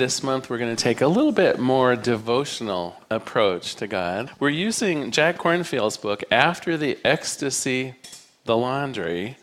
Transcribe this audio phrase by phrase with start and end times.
[0.00, 4.30] This month, we're going to take a little bit more devotional approach to God.
[4.40, 7.96] We're using Jack Kornfield's book, After the Ecstasy,
[8.46, 9.36] the Laundry.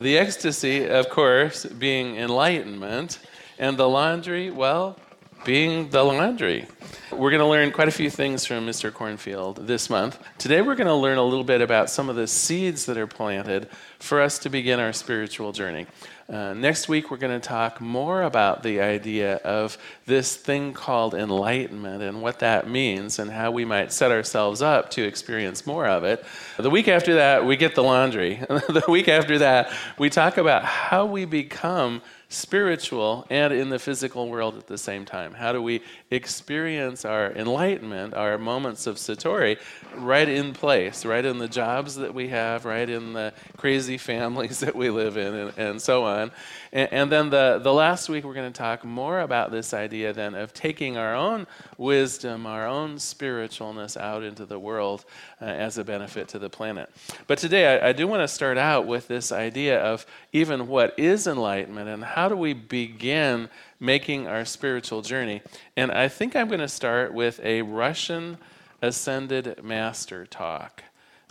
[0.00, 3.18] The ecstasy, of course, being enlightenment,
[3.58, 4.98] and the laundry, well,
[5.44, 6.66] being the laundry.
[7.12, 8.90] We're going to learn quite a few things from Mr.
[8.90, 10.18] Kornfield this month.
[10.38, 13.06] Today, we're going to learn a little bit about some of the seeds that are
[13.06, 13.68] planted
[13.98, 15.86] for us to begin our spiritual journey.
[16.30, 21.14] Uh, next week, we're going to talk more about the idea of this thing called
[21.14, 25.86] enlightenment and what that means and how we might set ourselves up to experience more
[25.86, 26.22] of it.
[26.58, 28.34] The week after that, we get the laundry.
[28.48, 34.28] the week after that, we talk about how we become spiritual and in the physical
[34.28, 35.32] world at the same time?
[35.32, 39.58] How do we experience our enlightenment, our moments of Satori,
[39.96, 44.60] right in place, right in the jobs that we have, right in the crazy families
[44.60, 46.30] that we live in, and, and so on?
[46.70, 50.12] And, and then the, the last week, we're going to talk more about this idea
[50.12, 51.46] then of taking our own
[51.78, 55.06] wisdom, our own spiritualness out into the world
[55.40, 56.90] uh, as a benefit to the planet.
[57.26, 60.98] But today, I, I do want to start out with this idea of even what
[60.98, 65.42] is enlightenment and how do we begin making our spiritual journey.
[65.76, 68.38] And I think I'm going to start with a Russian
[68.82, 70.82] ascended master talk.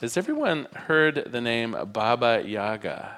[0.02, 3.18] Has everyone heard the name Baba Yaga?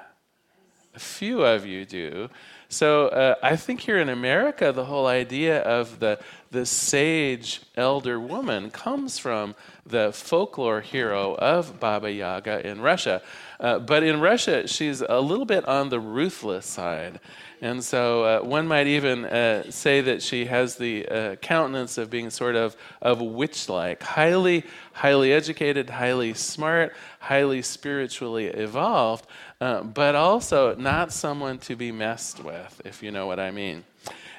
[0.95, 2.29] A few of you do.
[2.69, 6.19] So uh, I think here in America, the whole idea of the,
[6.51, 9.55] the sage elder woman comes from
[9.85, 13.21] the folklore hero of Baba Yaga in Russia.
[13.59, 17.19] Uh, but in Russia, she's a little bit on the ruthless side.
[17.61, 22.09] And so uh, one might even uh, say that she has the uh, countenance of
[22.09, 29.27] being sort of, of witch like, highly, highly educated, highly smart, highly spiritually evolved,
[29.59, 33.83] uh, but also not someone to be messed with, if you know what I mean.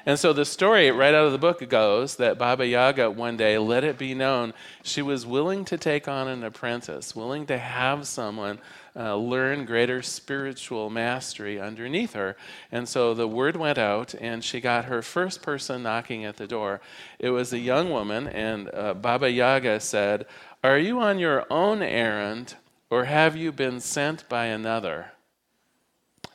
[0.05, 3.57] And so the story right out of the book goes that Baba Yaga one day
[3.57, 8.07] let it be known she was willing to take on an apprentice, willing to have
[8.07, 8.59] someone
[8.95, 12.35] uh, learn greater spiritual mastery underneath her.
[12.71, 16.47] And so the word went out, and she got her first person knocking at the
[16.47, 16.81] door.
[17.19, 20.25] It was a young woman, and uh, Baba Yaga said,
[20.63, 22.55] Are you on your own errand,
[22.89, 25.13] or have you been sent by another?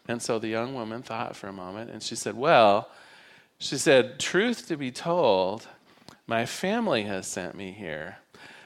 [0.09, 2.89] And so the young woman thought for a moment, and she said, Well,
[3.59, 5.69] she said, Truth to be told,
[6.27, 8.19] my family has sent me here.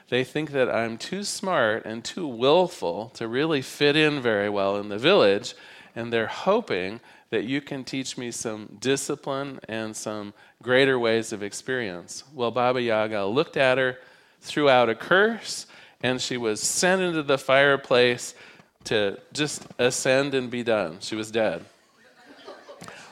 [0.09, 4.77] They think that I'm too smart and too willful to really fit in very well
[4.77, 5.55] in the village,
[5.95, 11.41] and they're hoping that you can teach me some discipline and some greater ways of
[11.41, 12.25] experience.
[12.33, 13.97] Well, Baba Yaga looked at her,
[14.41, 15.65] threw out a curse,
[16.03, 18.35] and she was sent into the fireplace
[18.85, 20.97] to just ascend and be done.
[20.99, 21.63] She was dead.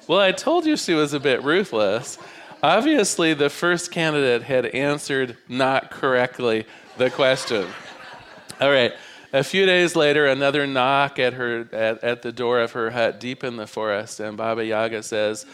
[0.10, 2.18] Well, I told you she was a bit ruthless.
[2.64, 6.66] Obviously, the first candidate had answered not correctly
[6.98, 7.68] the question.
[8.60, 8.92] All right.
[9.34, 13.20] A few days later, another knock at her at, at the door of her hut
[13.20, 15.46] deep in the forest, and Baba Yaga says,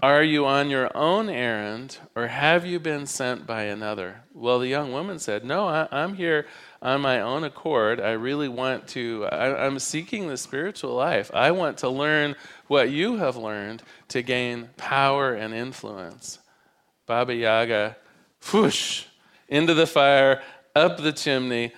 [0.00, 4.22] Are you on your own errand, or have you been sent by another?
[4.32, 6.46] Well, the young woman said, No, I, I'm here
[6.80, 8.00] on my own accord.
[8.00, 11.32] I really want to, I, I'm seeking the spiritual life.
[11.34, 12.36] I want to learn
[12.70, 16.38] what you have learned to gain power and influence.
[17.04, 17.96] Baba Yaga,
[18.52, 19.06] whoosh,
[19.48, 20.40] into the fire,
[20.76, 21.72] up the chimney,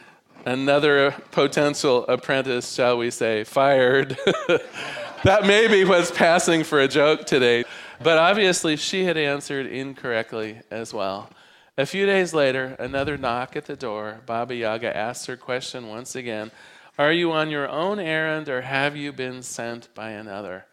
[0.44, 4.18] another potential apprentice, shall we say, fired.
[5.24, 7.64] that maybe was passing for a joke today.
[8.02, 11.30] But obviously, she had answered incorrectly as well.
[11.78, 14.20] A few days later, another knock at the door.
[14.26, 16.50] Baba Yaga asks her question once again
[16.98, 20.66] Are you on your own errand or have you been sent by another?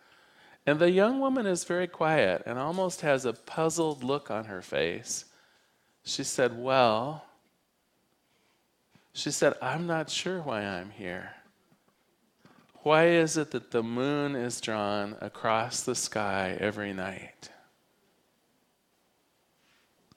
[0.70, 4.62] And the young woman is very quiet and almost has a puzzled look on her
[4.62, 5.26] face.
[6.04, 7.26] She said, Well,
[9.12, 11.32] she said, I'm not sure why I'm here.
[12.84, 17.50] Why is it that the moon is drawn across the sky every night?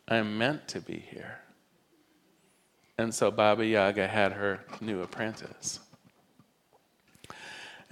[0.07, 1.39] I'm meant to be here.
[2.99, 5.81] And so Baba Yaga had her new apprentice.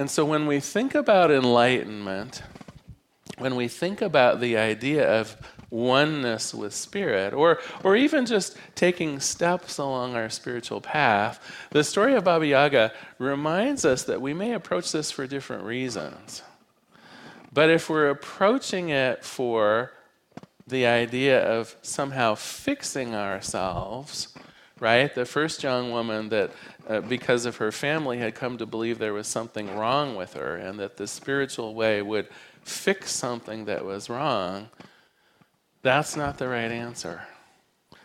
[0.00, 2.42] And so when we think about enlightenment,
[3.36, 5.36] when we think about the idea of
[5.68, 11.38] oneness with spirit, or, or even just taking steps along our spiritual path,
[11.68, 16.42] the story of Baba Yaga reminds us that we may approach this for different reasons.
[17.52, 19.92] But if we're approaching it for
[20.66, 24.28] the idea of somehow fixing ourselves,
[24.80, 25.14] right?
[25.14, 26.52] The first young woman that,
[26.88, 30.56] uh, because of her family, had come to believe there was something wrong with her
[30.56, 32.28] and that the spiritual way would
[32.64, 34.68] fix something that was wrong
[35.82, 37.22] That's not the right answer.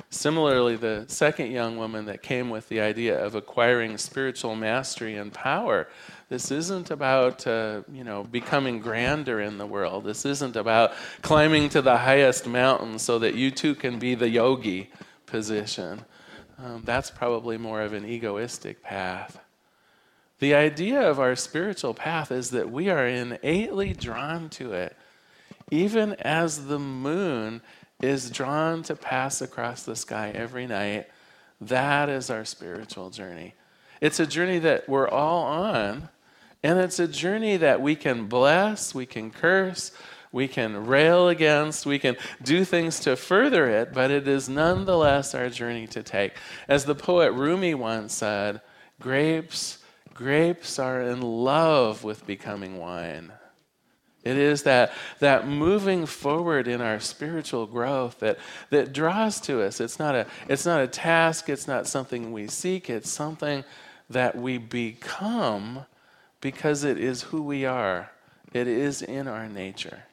[0.09, 5.33] Similarly, the second young woman that came with the idea of acquiring spiritual mastery and
[5.33, 5.89] power,
[6.29, 10.05] this isn't about uh, you know becoming grander in the world.
[10.05, 14.29] This isn't about climbing to the highest mountain so that you too can be the
[14.29, 14.91] yogi
[15.25, 16.05] position.
[16.57, 19.39] Um, that's probably more of an egoistic path.
[20.39, 24.95] The idea of our spiritual path is that we are innately drawn to it,
[25.71, 27.61] even as the moon
[28.01, 31.07] is drawn to pass across the sky every night.
[31.61, 33.53] That is our spiritual journey.
[34.01, 36.09] It's a journey that we're all on,
[36.63, 39.91] and it's a journey that we can bless, we can curse,
[40.35, 45.33] we can rail against, we can do things to further it, but it is nonetheless
[45.33, 46.33] our journey to take.
[46.67, 48.59] As the poet Rumi once said,
[48.99, 49.77] grapes,
[50.13, 53.31] grapes are in love with becoming wine.
[54.25, 58.37] It is that, that moving forward in our spiritual growth that,
[58.71, 59.79] that draws to us.
[59.79, 63.63] It's not, a, it's not a task, it's not something we seek, it's something
[64.09, 65.85] that we become
[66.41, 68.11] because it is who we are,
[68.51, 70.03] it is in our nature.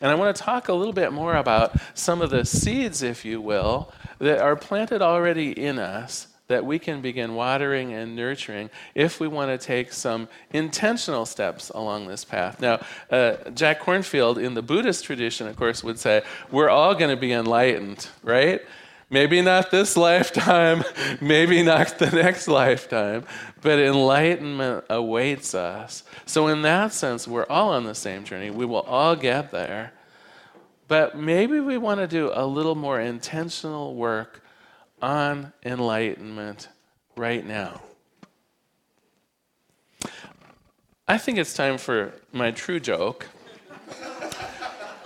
[0.00, 3.24] And I want to talk a little bit more about some of the seeds, if
[3.24, 8.68] you will, that are planted already in us that we can begin watering and nurturing
[8.94, 12.60] if we want to take some intentional steps along this path.
[12.60, 12.80] Now,
[13.10, 17.16] uh, Jack Kornfield, in the Buddhist tradition, of course, would say, we're all going to
[17.16, 18.60] be enlightened, right?
[19.08, 20.84] Maybe not this lifetime,
[21.20, 23.24] maybe not the next lifetime,
[23.64, 26.04] but enlightenment awaits us.
[26.26, 28.50] So, in that sense, we're all on the same journey.
[28.50, 29.94] We will all get there.
[30.86, 34.42] But maybe we want to do a little more intentional work
[35.00, 36.68] on enlightenment
[37.16, 37.80] right now.
[41.08, 43.28] I think it's time for my true joke.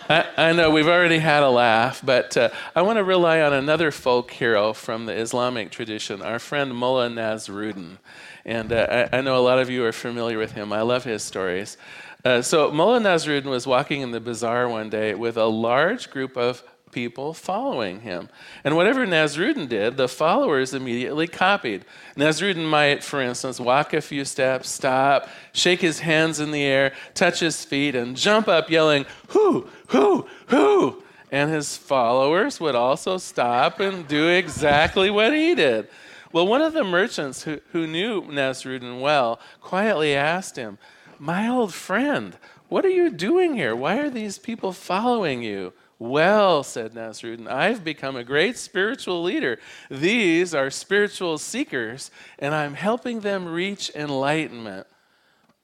[0.08, 3.90] I, know we've already had a laugh, but uh, I want to rely on another
[3.90, 7.98] folk hero from the Islamic tradition, our friend Mullah Nasruddin.
[8.46, 10.72] And uh, I, I, know a lot of you are familiar with him.
[10.72, 11.76] I love his stories.
[12.24, 16.38] Uh, so, Mullah Nasruddin was walking in the bazaar one day with a large group
[16.38, 18.28] of people following him.
[18.64, 21.84] And whatever Nasruddin did, the followers immediately copied.
[22.16, 26.92] Nasruddin might, for instance, walk a few steps, stop, shake his hands in the air,
[27.14, 31.02] touch his feet, and jump up yelling, Who, who, who?
[31.30, 35.88] And his followers would also stop and do exactly what he did.
[36.32, 40.78] Well, one of the merchants who, who knew Nasruddin well quietly asked him,
[41.18, 42.36] My old friend,
[42.68, 43.74] what are you doing here?
[43.74, 45.72] Why are these people following you?
[45.98, 49.58] Well, said Nasruddin, I've become a great spiritual leader.
[49.90, 54.86] These are spiritual seekers, and I'm helping them reach enlightenment.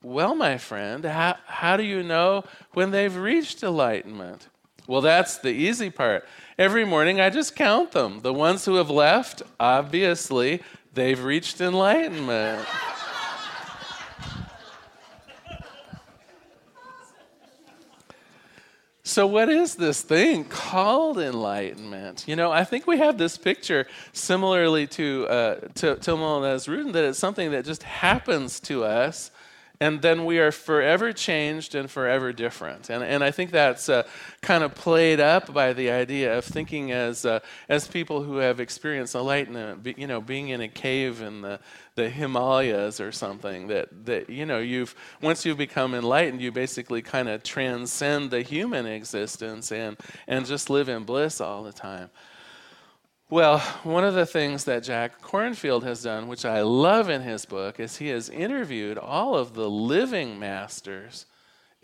[0.02, 4.48] Well, my friend, how, how do you know when they've reached enlightenment?
[4.88, 6.26] Well, that's the easy part.
[6.58, 8.20] Every morning I just count them.
[8.20, 12.66] The ones who have left, obviously, they've reached enlightenment.
[19.06, 22.24] So, what is this thing called enlightenment?
[22.26, 27.04] You know, I think we have this picture similarly to uh, to Tilmal Nasruddin that
[27.04, 29.30] it's something that just happens to us
[29.80, 32.90] and then we are forever changed and forever different.
[32.90, 34.04] And, and I think that's uh,
[34.40, 38.60] kind of played up by the idea of thinking as, uh, as people who have
[38.60, 41.58] experienced enlightenment, you know, being in a cave in the,
[41.96, 47.02] the Himalayas or something, that, that, you know, you've, once you've become enlightened, you basically
[47.02, 49.96] kind of transcend the human existence and,
[50.26, 52.10] and just live in bliss all the time.
[53.30, 57.46] Well, one of the things that Jack Kornfield has done, which I love in his
[57.46, 61.26] book, is he has interviewed all of the living masters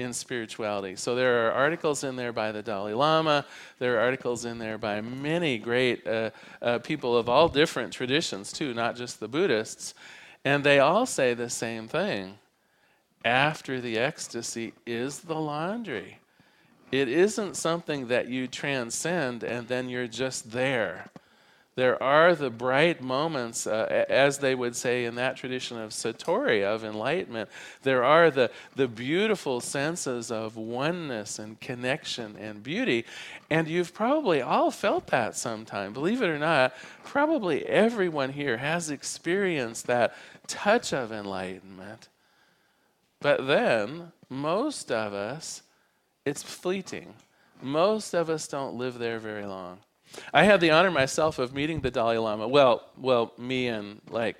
[0.00, 0.96] in spirituality.
[0.96, 3.44] So there are articles in there by the Dalai Lama,
[3.78, 6.30] there are articles in there by many great uh,
[6.60, 9.94] uh, people of all different traditions, too, not just the Buddhists.
[10.44, 12.38] And they all say the same thing.
[13.24, 16.18] After the ecstasy is the laundry.
[16.90, 21.10] It isn't something that you transcend and then you're just there
[21.76, 26.64] there are the bright moments, uh, as they would say in that tradition of Satori,
[26.64, 27.48] of enlightenment.
[27.82, 33.04] There are the, the beautiful senses of oneness and connection and beauty.
[33.50, 35.92] And you've probably all felt that sometime.
[35.92, 36.74] Believe it or not,
[37.04, 40.14] probably everyone here has experienced that
[40.48, 42.08] touch of enlightenment.
[43.20, 45.62] But then, most of us,
[46.24, 47.14] it's fleeting.
[47.62, 49.78] Most of us don't live there very long.
[50.32, 52.48] I had the honor myself of meeting the Dalai Lama.
[52.48, 54.36] Well, well, me and like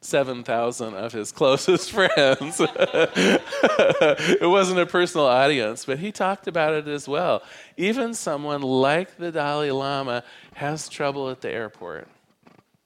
[0.00, 2.60] 7,000 of his closest friends.
[2.60, 7.42] it wasn't a personal audience, but he talked about it as well.
[7.76, 12.08] Even someone like the Dalai Lama has trouble at the airport.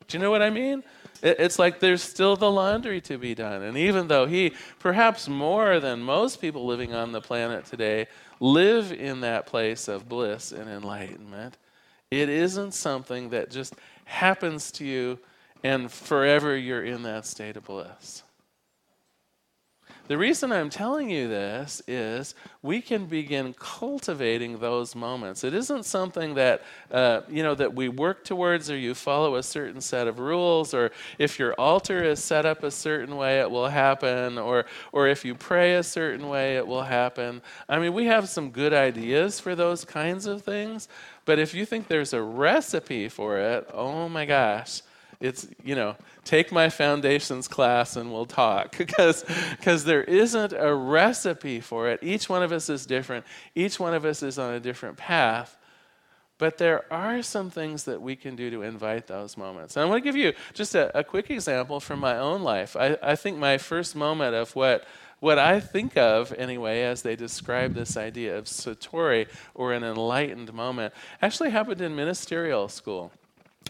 [0.09, 0.85] Do you know what I mean?
[1.23, 3.63] It's like there's still the laundry to be done.
[3.63, 8.07] And even though he, perhaps more than most people living on the planet today,
[8.39, 11.57] live in that place of bliss and enlightenment,
[12.21, 15.19] it isn't something that just happens to you
[15.63, 18.23] and forever you're in that state of bliss.
[20.09, 25.43] The reason I'm telling you this is we can begin cultivating those moments.
[25.43, 29.43] It isn't something that uh, you know that we work towards, or you follow a
[29.43, 33.51] certain set of rules, or if your altar is set up a certain way, it
[33.51, 37.43] will happen, or or if you pray a certain way, it will happen.
[37.69, 40.89] I mean, we have some good ideas for those kinds of things,
[41.25, 44.83] but if you think there's a recipe for it, oh my gosh,
[45.21, 50.75] it's, you know, take my foundations class and we'll talk because because there isn't a
[50.75, 52.01] recipe for it.
[52.03, 53.25] Each one of us is different.
[53.55, 55.57] Each one of us is on a different path.
[56.39, 59.75] But there are some things that we can do to invite those moments.
[59.75, 62.77] And I want to give you just a, a quick example from my own life.
[62.77, 64.87] I, I think my first moment of what
[65.19, 70.53] what I think of, anyway, as they describe this idea of satori or an enlightened
[70.53, 70.93] moment,
[71.23, 73.13] actually happened in ministerial school.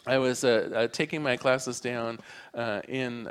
[0.06, 2.18] I was uh, uh, taking my classes down
[2.54, 3.26] uh, in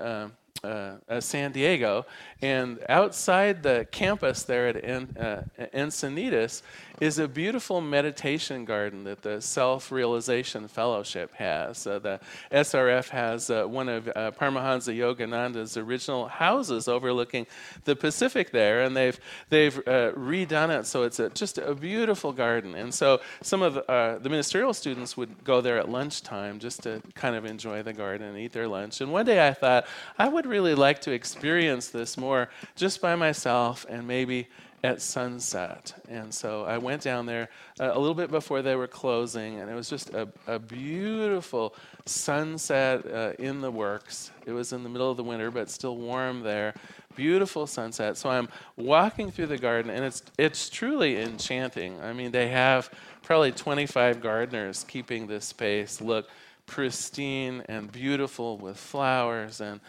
[0.64, 2.06] uh, uh, San Diego,
[2.42, 5.44] and outside the campus there at en- uh,
[5.74, 6.62] Encinitas
[7.02, 11.86] is a beautiful meditation garden that the Self Realization Fellowship has.
[11.86, 12.22] Uh, the
[12.54, 17.46] SRF has uh, one of uh, Paramahansa Yogananda's original houses overlooking
[17.84, 19.20] the Pacific there, and they've
[19.50, 22.76] they've redone it so it's a, just a beautiful garden.
[22.76, 27.36] And so some of the ministerial students would go there at lunchtime just to kind
[27.36, 29.02] of enjoy the garden and eat their lunch.
[29.02, 29.86] And one day I thought
[30.18, 34.48] I would really like to experience this more just by myself and maybe
[34.86, 35.94] at sunset.
[36.08, 37.50] And so I went down there
[37.80, 41.76] uh, a little bit before they were closing, and it was just a, a beautiful
[42.06, 44.32] sunset uh, in the works.
[44.46, 46.76] It was in the middle of the winter, but still warm there.
[47.16, 48.18] Beautiful sunset.
[48.18, 48.48] So I'm
[48.78, 52.00] walking through the garden, and it's, it's truly enchanting.
[52.02, 52.92] I mean, they have
[53.24, 56.30] probably 25 gardeners keeping this space look
[56.68, 59.80] pristine and beautiful with flowers and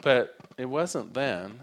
[0.00, 1.60] but it wasn't then.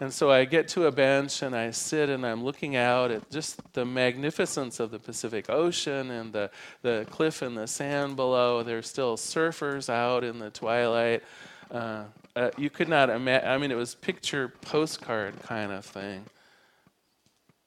[0.00, 3.30] And so I get to a bench and I sit and I'm looking out at
[3.30, 8.62] just the magnificence of the Pacific Ocean and the, the cliff and the sand below.
[8.62, 11.22] There's still surfers out in the twilight.
[11.70, 12.04] Uh,
[12.34, 16.24] uh, you could not imagine, I mean, it was picture postcard kind of thing.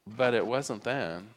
[0.08, 1.30] But it wasn't then.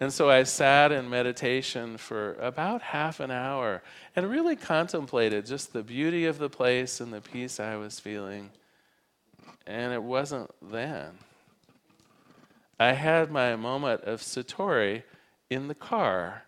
[0.00, 3.82] And so I sat in meditation for about half an hour
[4.14, 8.50] and really contemplated just the beauty of the place and the peace I was feeling.
[9.66, 11.18] And it wasn't then.
[12.78, 15.02] I had my moment of Satori
[15.50, 16.44] in the car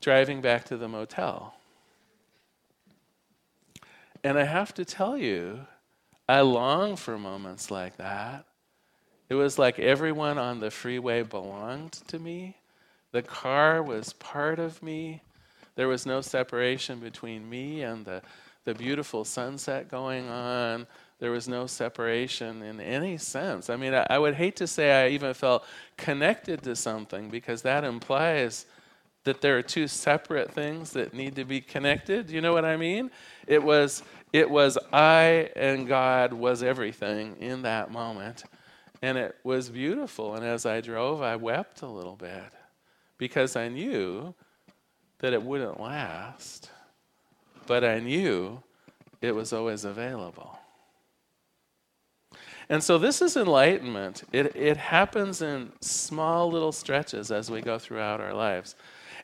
[0.00, 1.54] driving back to the motel.
[4.22, 5.66] And I have to tell you,
[6.28, 8.46] I long for moments like that.
[9.28, 12.56] It was like everyone on the freeway belonged to me.
[13.12, 15.22] The car was part of me.
[15.76, 18.22] There was no separation between me and the,
[18.64, 20.86] the beautiful sunset going on.
[21.20, 23.70] There was no separation in any sense.
[23.70, 25.64] I mean, I, I would hate to say I even felt
[25.96, 28.66] connected to something because that implies
[29.24, 32.30] that there are two separate things that need to be connected.
[32.30, 33.10] You know what I mean?
[33.46, 34.02] It was
[34.32, 38.44] it was I and God was everything in that moment.
[39.04, 40.34] And it was beautiful.
[40.34, 42.50] And as I drove, I wept a little bit
[43.18, 44.34] because I knew
[45.18, 46.70] that it wouldn't last,
[47.66, 48.62] but I knew
[49.20, 50.58] it was always available.
[52.70, 54.22] And so this is enlightenment.
[54.32, 58.74] It, it happens in small little stretches as we go throughout our lives.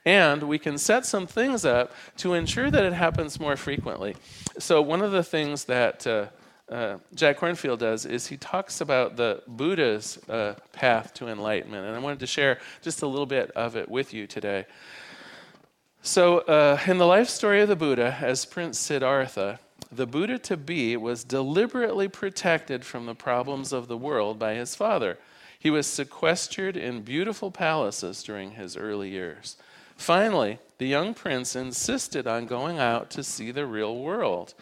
[0.04, 4.14] And we can set some things up to ensure that it happens more frequently.
[4.58, 6.26] So, one of the things that uh,
[6.70, 11.86] uh, Jack Kornfield does is he talks about the Buddha's uh, path to enlightenment.
[11.86, 14.66] And I wanted to share just a little bit of it with you today.
[16.02, 19.60] So, uh, in the life story of the Buddha, as Prince Siddhartha,
[19.92, 24.74] the Buddha to be was deliberately protected from the problems of the world by his
[24.74, 25.18] father.
[25.58, 29.56] He was sequestered in beautiful palaces during his early years.
[29.96, 34.54] Finally, the young prince insisted on going out to see the real world.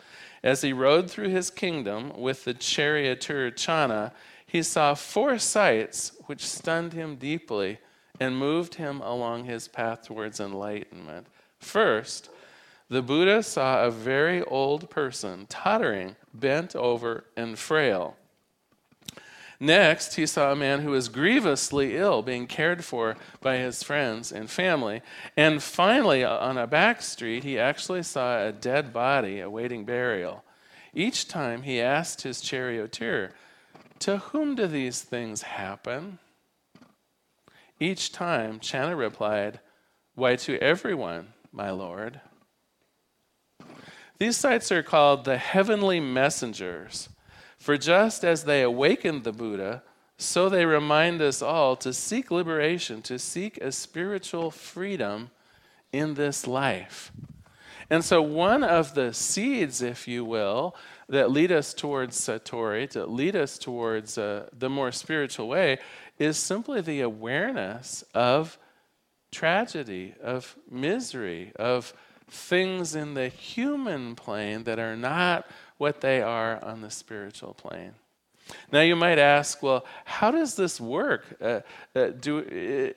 [0.48, 4.14] As he rode through his kingdom with the charioteer Channa,
[4.46, 7.80] he saw four sights which stunned him deeply
[8.18, 11.26] and moved him along his path towards enlightenment.
[11.58, 12.30] First,
[12.88, 18.16] the Buddha saw a very old person, tottering, bent over, and frail.
[19.60, 24.30] Next, he saw a man who was grievously ill, being cared for by his friends
[24.30, 25.02] and family.
[25.36, 30.44] And finally, uh, on a back street, he actually saw a dead body awaiting burial.
[30.94, 33.32] Each time he asked his charioteer,
[34.00, 36.20] To whom do these things happen?
[37.80, 39.58] Each time, Channa replied,
[40.14, 42.20] Why, to everyone, my lord.
[44.18, 47.08] These sights are called the heavenly messengers
[47.68, 49.82] for just as they awakened the Buddha,
[50.16, 55.28] so they remind us all to seek liberation, to seek a spiritual freedom
[55.92, 57.12] in this life.
[57.90, 60.74] And so, one of the seeds, if you will,
[61.10, 65.76] that lead us towards Satori, to lead us towards uh, the more spiritual way,
[66.18, 68.56] is simply the awareness of
[69.30, 71.92] tragedy, of misery, of
[72.30, 75.46] things in the human plane that are not
[75.78, 77.94] what they are on the spiritual plane.
[78.70, 81.24] Now you might ask, well, how does this work?
[81.40, 81.60] Uh,
[81.94, 82.38] uh, do,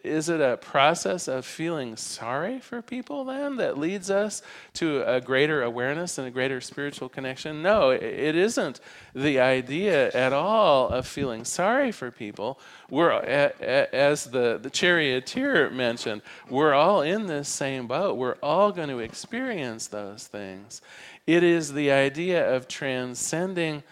[0.03, 4.41] is it a process of feeling sorry for people then that leads us
[4.73, 7.61] to a greater awareness and a greater spiritual connection?
[7.61, 8.79] No, it isn't
[9.15, 12.59] the idea at all of feeling sorry for people.
[12.89, 18.17] We're, as the, the charioteer mentioned, we're all in this same boat.
[18.17, 20.81] We're all going to experience those things.
[21.27, 23.83] It is the idea of transcending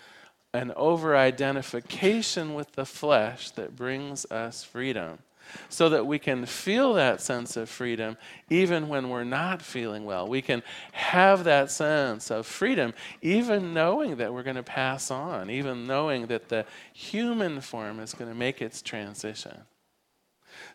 [0.54, 5.20] an over identification with the flesh that brings us freedom.
[5.68, 8.18] So that we can feel that sense of freedom
[8.52, 10.28] even when we're not feeling well.
[10.28, 15.50] We can have that sense of freedom even knowing that we're going to pass on,
[15.50, 19.62] even knowing that the human form is going to make its transition.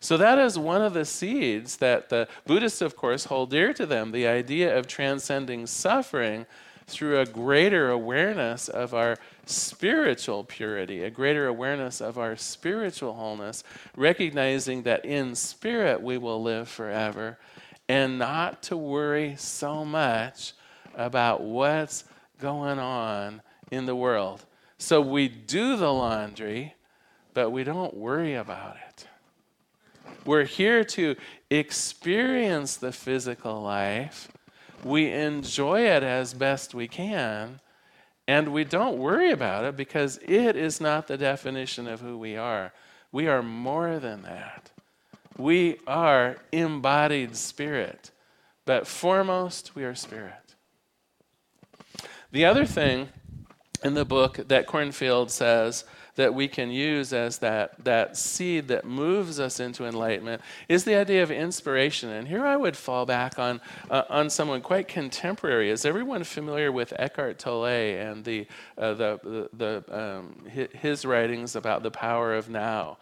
[0.01, 3.87] So, that is one of the seeds that the Buddhists, of course, hold dear to
[3.87, 6.47] them the idea of transcending suffering
[6.87, 13.65] through a greater awareness of our spiritual purity, a greater awareness of our spiritual wholeness,
[13.97, 17.39] recognizing that in spirit we will live forever,
[17.89, 20.53] and not to worry so much
[20.95, 22.05] about what's
[22.39, 24.45] going on in the world.
[24.79, 26.75] So we do the laundry,
[27.33, 29.07] but we don't worry about it.
[30.25, 31.17] We're here to
[31.51, 34.29] experience the physical life.
[34.85, 37.61] We enjoy it as best we can,
[38.29, 42.37] and we don't worry about it because it is not the definition of who we
[42.37, 42.73] are.
[43.11, 44.71] We are more than that.
[45.37, 48.11] We are embodied spirit,
[48.67, 50.55] but foremost, we are spirit.
[52.31, 53.09] The other thing
[53.83, 55.85] in the book that Kornfield says
[56.17, 60.95] that we can use as that, that seed that moves us into enlightenment is the
[60.95, 62.11] idea of inspiration.
[62.11, 65.71] And here I would fall back on, uh, on someone quite contemporary.
[65.71, 68.47] Is everyone familiar with Eckhart Tolle and the,
[68.79, 72.99] uh, the, the, the um, his writings about the power of now?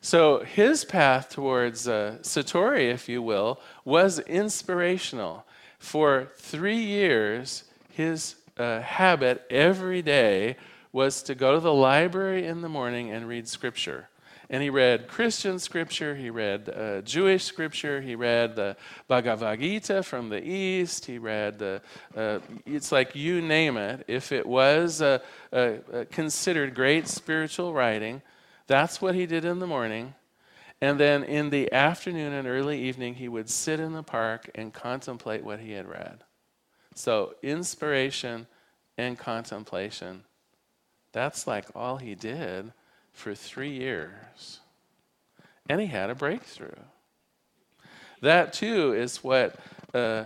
[0.00, 5.44] So his path towards uh, Satori, if you will, was inspirational.
[5.78, 10.56] For three years, his uh, habit every day
[10.92, 14.08] was to go to the library in the morning and read scripture.
[14.50, 20.02] And he read Christian scripture, he read uh, Jewish scripture, he read the Bhagavad Gita
[20.02, 21.82] from the East, he read the,
[22.16, 24.04] uh, it's like you name it.
[24.08, 25.18] If it was uh,
[26.10, 28.22] considered great spiritual writing,
[28.66, 30.14] that's what he did in the morning.
[30.80, 34.72] And then in the afternoon and early evening, he would sit in the park and
[34.72, 36.24] contemplate what he had read.
[36.94, 38.46] So, inspiration
[38.96, 40.24] and contemplation
[41.12, 42.72] that's like all he did
[43.12, 44.60] for three years.
[45.68, 46.70] And he had a breakthrough.
[48.20, 49.56] That too is what
[49.94, 50.24] uh,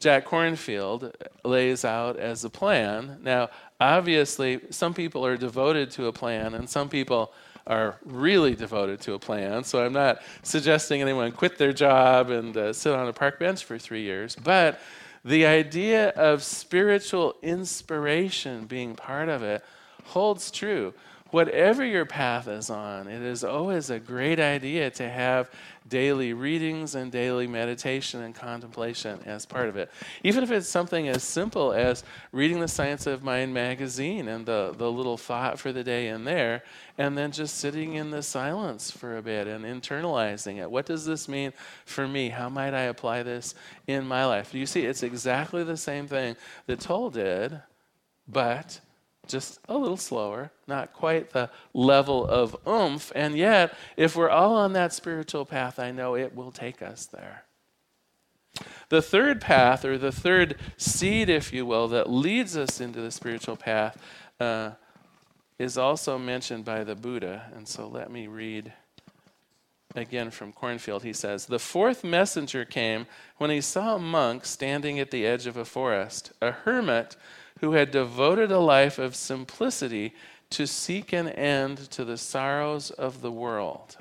[0.00, 1.12] Jack Kornfield
[1.44, 3.18] lays out as a plan.
[3.22, 7.32] Now, obviously, some people are devoted to a plan, and some people
[7.66, 9.62] are really devoted to a plan.
[9.62, 13.64] So I'm not suggesting anyone quit their job and uh, sit on a park bench
[13.64, 14.34] for three years.
[14.34, 14.80] But
[15.24, 19.64] the idea of spiritual inspiration being part of it
[20.04, 20.94] holds true.
[21.32, 25.50] Whatever your path is on, it is always a great idea to have
[25.88, 29.90] daily readings and daily meditation and contemplation as part of it.
[30.22, 34.74] Even if it's something as simple as reading the Science of Mind magazine and the,
[34.76, 36.64] the little thought for the day in there,
[36.98, 40.70] and then just sitting in the silence for a bit and internalizing it.
[40.70, 41.54] What does this mean
[41.86, 42.28] for me?
[42.28, 43.54] How might I apply this
[43.86, 44.52] in my life?
[44.52, 46.36] You see, it's exactly the same thing
[46.66, 47.62] that Tolle did,
[48.28, 48.80] but
[49.26, 53.12] just a little slower, not quite the level of oomph.
[53.14, 57.06] And yet, if we're all on that spiritual path, I know it will take us
[57.06, 57.44] there.
[58.88, 63.10] The third path, or the third seed, if you will, that leads us into the
[63.10, 63.96] spiritual path,
[64.38, 64.72] uh,
[65.58, 67.50] is also mentioned by the Buddha.
[67.54, 68.72] And so let me read
[69.94, 71.02] again from Kornfield.
[71.02, 73.06] He says, The fourth messenger came
[73.38, 77.16] when he saw a monk standing at the edge of a forest, a hermit
[77.62, 80.12] who had devoted a life of simplicity
[80.50, 83.96] to seek an end to the sorrows of the world.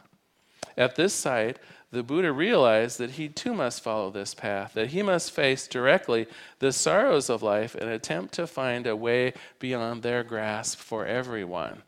[0.76, 1.60] At this sight,
[1.91, 6.26] the Buddha realized that he too must follow this path, that he must face directly
[6.58, 11.84] the sorrows of life and attempt to find a way beyond their grasp for everyone.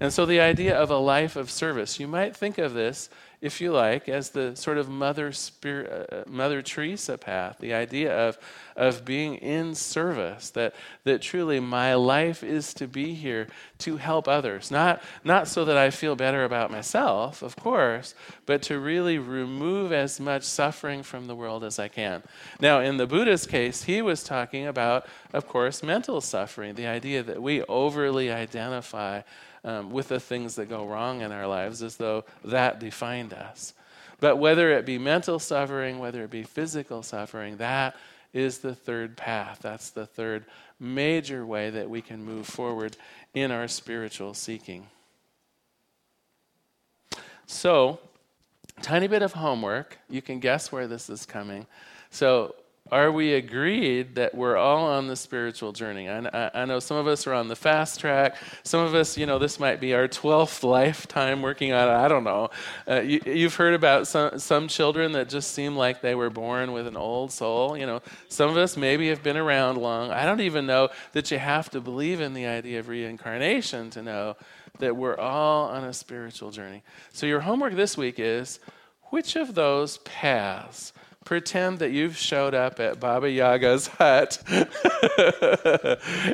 [0.00, 3.08] And so, the idea of a life of service, you might think of this
[3.40, 8.28] if you like, as the sort of Mother, Spirit, uh, Mother Teresa path, the idea
[8.28, 8.36] of,
[8.74, 13.46] of being in service, that, that truly my life is to be here
[13.78, 14.72] to help others.
[14.72, 19.92] Not, not so that I feel better about myself, of course, but to really remove
[19.92, 22.24] as much suffering from the world as I can.
[22.60, 27.22] Now, in the Buddha's case, he was talking about, of course, mental suffering, the idea
[27.22, 29.22] that we overly identify
[29.68, 33.74] um, with the things that go wrong in our lives as though that defined us.
[34.18, 37.94] But whether it be mental suffering, whether it be physical suffering, that
[38.32, 39.58] is the third path.
[39.60, 40.46] That's the third
[40.80, 42.96] major way that we can move forward
[43.34, 44.86] in our spiritual seeking.
[47.46, 48.00] So,
[48.80, 49.98] tiny bit of homework.
[50.08, 51.66] You can guess where this is coming.
[52.10, 52.54] So,
[52.90, 56.08] are we agreed that we're all on the spiritual journey?
[56.08, 58.36] I, I, know some of us are on the fast track.
[58.62, 61.92] Some of us, you know, this might be our 12th lifetime working on it.
[61.92, 62.50] I don't know.
[62.88, 66.72] Uh, you, you've heard about some, some children that just seem like they were born
[66.72, 67.76] with an old soul.
[67.76, 70.10] You know, some of us maybe have been around long.
[70.10, 74.02] I don't even know that you have to believe in the idea of reincarnation to
[74.02, 74.36] know
[74.78, 76.82] that we're all on a spiritual journey.
[77.12, 78.60] So, your homework this week is
[79.10, 80.92] which of those paths?
[81.28, 84.42] Pretend that you've showed up at Baba Yaga's hut.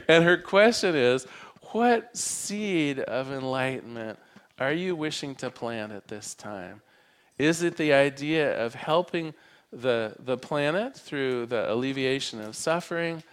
[0.07, 1.27] and her question is
[1.73, 4.21] what seed of enlightenment
[4.61, 6.81] are you wishing to plant at this time?
[7.39, 9.35] Is it the idea of helping
[9.73, 13.25] the, the planet through the alleviation of suffering?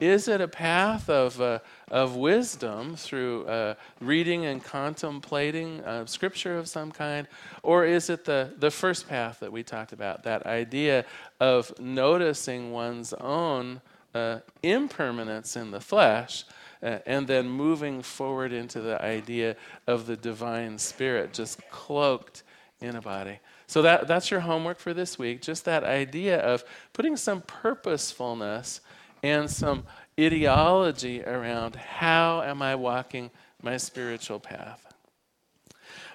[0.00, 1.58] Is it a path of, uh,
[1.90, 7.28] of wisdom through uh, reading and contemplating uh, scripture of some kind?
[7.62, 11.04] Or is it the, the first path that we talked about, that idea
[11.38, 13.82] of noticing one's own
[14.14, 16.44] uh, impermanence in the flesh?
[16.82, 19.54] Uh, and then moving forward into the idea
[19.86, 22.42] of the divine spirit just cloaked
[22.80, 23.38] in a body.
[23.66, 25.42] So that, that's your homework for this week.
[25.42, 28.80] Just that idea of putting some purposefulness
[29.22, 29.84] and some
[30.18, 33.30] ideology around how am I walking
[33.62, 34.86] my spiritual path.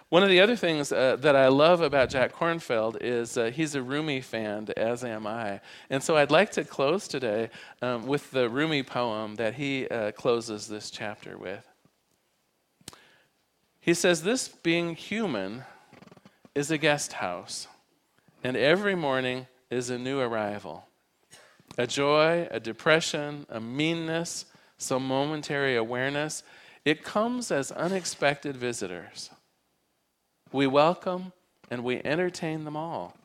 [0.10, 3.74] One of the other things uh, that I love about Jack Kornfield is uh, he's
[3.74, 5.62] a Rumi fan, as am I.
[5.90, 7.50] And so I'd like to close today
[7.82, 11.68] um, with the Rumi poem that he uh, closes this chapter with.
[13.80, 15.64] He says, This being human
[16.54, 17.68] is a guest house,
[18.44, 20.86] and every morning is a new arrival
[21.78, 24.46] a joy, a depression, a meanness,
[24.78, 26.44] some momentary awareness.
[26.84, 29.30] It comes as unexpected visitors.
[30.52, 31.34] We welcome
[31.70, 33.18] and we entertain them all.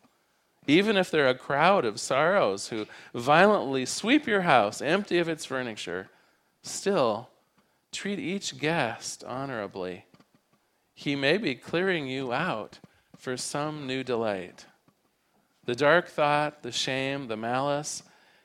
[0.67, 5.45] Even if they're a crowd of sorrows who violently sweep your house empty of its
[5.45, 6.09] furniture,
[6.63, 7.29] still
[7.93, 10.05] treat each guest honorably.
[10.95, 12.79] He may be clearing you out
[13.17, 14.67] for some new delight.
[15.65, 18.03] The dark thought, the shame, the malice,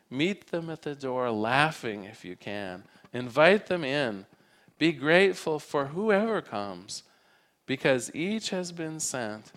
[0.09, 2.83] Meet them at the door laughing if you can.
[3.13, 4.25] Invite them in.
[4.77, 7.03] Be grateful for whoever comes
[7.65, 9.51] because each has been sent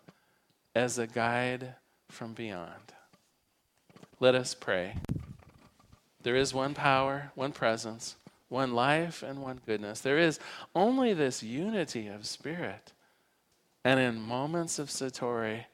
[0.75, 1.75] as a guide
[2.09, 2.93] from beyond.
[4.21, 4.97] Let us pray.
[6.23, 8.17] There is one power, one presence,
[8.49, 10.01] one life, and one goodness.
[10.01, 10.41] There is
[10.75, 12.93] only this unity of spirit.
[13.85, 15.65] And in moments of Satori,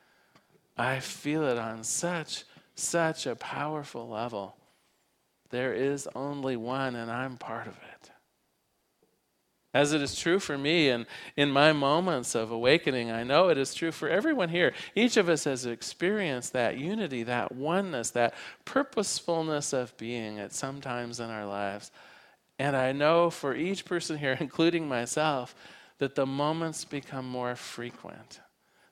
[0.76, 4.56] I feel it on such, such a powerful level.
[5.54, 8.10] There is only one, and I'm part of it.
[9.72, 13.56] As it is true for me and in my moments of awakening, I know it
[13.56, 14.72] is true for everyone here.
[14.96, 20.80] Each of us has experienced that unity, that oneness, that purposefulness of being at some
[20.80, 21.92] times in our lives.
[22.58, 25.54] And I know for each person here, including myself,
[25.98, 28.40] that the moments become more frequent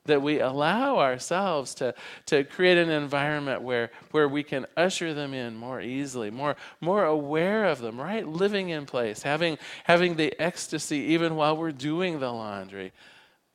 [0.05, 1.93] that we allow ourselves to,
[2.25, 7.05] to create an environment where, where we can usher them in more easily, more, more
[7.05, 8.27] aware of them, right?
[8.27, 12.91] Living in place, having, having the ecstasy even while we're doing the laundry.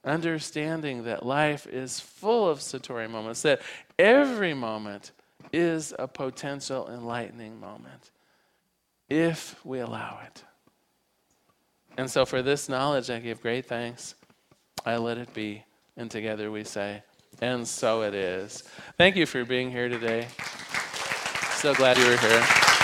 [0.05, 3.61] Understanding that life is full of Satori moments, that
[3.99, 5.13] every moment
[5.53, 8.11] is a potential enlightening moment
[9.09, 10.45] if we allow it.
[11.97, 14.15] And so, for this knowledge, I give great thanks.
[14.87, 15.65] I let it be.
[15.99, 17.03] And together we say,
[17.41, 18.63] and so it is.
[18.97, 20.29] Thank you for being here today.
[21.57, 22.78] So glad you were here.